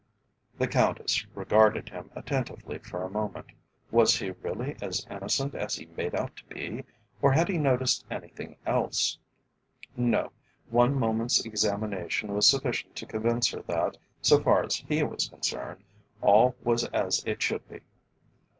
[0.57, 3.51] The Countess regarded him attentively for a moment.
[3.91, 6.85] Was he really as innocent as he made out to be,
[7.21, 9.19] or had he noticed anything else?
[9.95, 10.31] No;
[10.71, 15.83] one moment's examination was sufficient to convince her that, so far as he was concerned,
[16.19, 17.81] all was as it should be.